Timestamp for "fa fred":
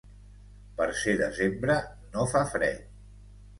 2.35-2.83